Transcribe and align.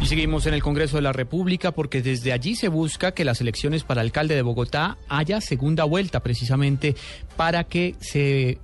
Y 0.00 0.06
seguimos 0.06 0.46
en 0.46 0.54
el 0.54 0.62
Congreso 0.62 0.96
de 0.96 1.02
la 1.02 1.12
República 1.12 1.72
porque 1.72 2.00
desde 2.00 2.32
allí 2.32 2.56
se 2.56 2.68
busca 2.68 3.12
que 3.12 3.24
las 3.24 3.40
elecciones 3.42 3.84
para 3.84 4.00
alcalde 4.00 4.34
de 4.34 4.42
Bogotá 4.42 4.96
haya 5.08 5.40
segunda 5.42 5.84
vuelta 5.84 6.20
precisamente 6.20 6.96
para 7.36 7.64
que 7.64 7.94
se, 8.00 8.58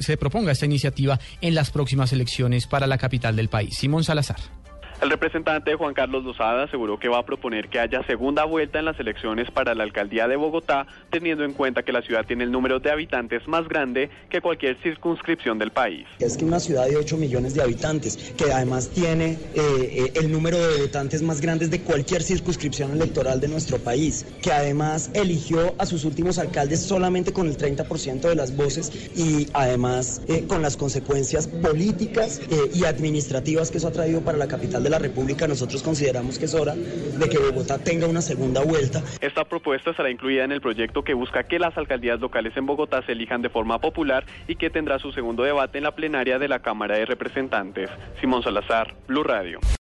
se 0.00 0.16
proponga 0.16 0.52
esta 0.52 0.66
iniciativa 0.66 1.20
en 1.40 1.54
las 1.54 1.70
próximas 1.70 2.12
elecciones 2.12 2.66
para 2.66 2.88
la 2.88 2.98
capital 2.98 3.36
del 3.36 3.48
país. 3.48 3.76
Simón 3.78 4.02
Salazar. 4.02 4.59
El 5.00 5.08
representante 5.08 5.74
Juan 5.76 5.94
Carlos 5.94 6.24
Lozada 6.24 6.64
aseguró 6.64 6.98
que 6.98 7.08
va 7.08 7.20
a 7.20 7.24
proponer 7.24 7.70
que 7.70 7.80
haya 7.80 8.02
segunda 8.04 8.44
vuelta 8.44 8.80
en 8.80 8.84
las 8.84 9.00
elecciones 9.00 9.50
para 9.50 9.74
la 9.74 9.82
alcaldía 9.82 10.28
de 10.28 10.36
Bogotá, 10.36 10.86
teniendo 11.08 11.42
en 11.42 11.54
cuenta 11.54 11.82
que 11.82 11.90
la 11.90 12.02
ciudad 12.02 12.26
tiene 12.26 12.44
el 12.44 12.52
número 12.52 12.80
de 12.80 12.90
habitantes 12.90 13.48
más 13.48 13.66
grande 13.66 14.10
que 14.28 14.42
cualquier 14.42 14.76
circunscripción 14.82 15.58
del 15.58 15.70
país. 15.70 16.06
Es 16.18 16.36
que 16.36 16.44
una 16.44 16.60
ciudad 16.60 16.86
de 16.86 16.98
8 16.98 17.16
millones 17.16 17.54
de 17.54 17.62
habitantes, 17.62 18.34
que 18.36 18.52
además 18.52 18.90
tiene 18.90 19.38
eh, 19.54 19.56
eh, 19.56 20.12
el 20.16 20.30
número 20.30 20.58
de 20.58 20.82
votantes 20.82 21.22
más 21.22 21.40
grandes 21.40 21.70
de 21.70 21.80
cualquier 21.80 22.22
circunscripción 22.22 22.92
electoral 22.92 23.40
de 23.40 23.48
nuestro 23.48 23.78
país, 23.78 24.26
que 24.42 24.52
además 24.52 25.10
eligió 25.14 25.76
a 25.78 25.86
sus 25.86 26.04
últimos 26.04 26.38
alcaldes 26.38 26.82
solamente 26.82 27.32
con 27.32 27.46
el 27.46 27.56
30% 27.56 28.20
de 28.20 28.34
las 28.34 28.54
voces 28.54 28.92
y 29.16 29.48
además 29.54 30.20
eh, 30.28 30.44
con 30.46 30.60
las 30.60 30.76
consecuencias 30.76 31.48
políticas 31.48 32.42
y 32.74 32.84
administrativas 32.84 33.70
que 33.70 33.78
eso 33.78 33.88
ha 33.88 33.92
traído 33.92 34.20
para 34.20 34.36
la 34.36 34.46
capital 34.46 34.82
de 34.82 34.89
la 34.90 34.98
República, 34.98 35.46
nosotros 35.46 35.82
consideramos 35.82 36.38
que 36.38 36.44
es 36.44 36.54
hora 36.54 36.74
de 36.74 37.28
que 37.28 37.38
Bogotá 37.38 37.78
tenga 37.78 38.06
una 38.06 38.20
segunda 38.20 38.62
vuelta. 38.62 39.02
Esta 39.20 39.44
propuesta 39.44 39.94
será 39.94 40.10
incluida 40.10 40.44
en 40.44 40.52
el 40.52 40.60
proyecto 40.60 41.02
que 41.02 41.14
busca 41.14 41.44
que 41.44 41.58
las 41.58 41.76
alcaldías 41.78 42.20
locales 42.20 42.56
en 42.56 42.66
Bogotá 42.66 43.02
se 43.06 43.12
elijan 43.12 43.42
de 43.42 43.48
forma 43.48 43.80
popular 43.80 44.24
y 44.48 44.56
que 44.56 44.70
tendrá 44.70 44.98
su 44.98 45.12
segundo 45.12 45.44
debate 45.44 45.78
en 45.78 45.84
la 45.84 45.94
plenaria 45.94 46.38
de 46.38 46.48
la 46.48 46.60
Cámara 46.60 46.96
de 46.96 47.06
Representantes. 47.06 47.90
Simón 48.20 48.42
Salazar, 48.42 48.94
Blue 49.06 49.22
Radio. 49.22 49.60